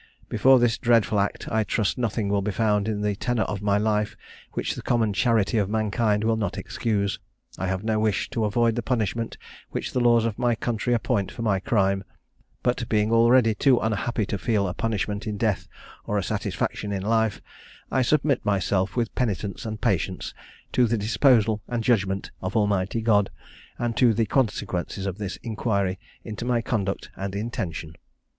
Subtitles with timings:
[0.29, 3.77] "Before this dreadful act I trust nothing will be found in the tenor of my
[3.77, 4.17] life
[4.53, 7.19] which the common charity of mankind will not excuse.
[7.59, 9.37] I have no wish to avoid the punishment
[9.69, 12.03] which the laws of my country appoint for my crime;
[12.63, 15.67] but being already too unhappy to feel a punishment in death
[16.05, 17.39] or a satisfaction in life,
[17.91, 20.33] I submit myself with penitence and patience
[20.71, 23.29] to the disposal and judgment of Almighty God,
[23.77, 27.93] and to the consequences of this inquiry into my conduct and intention."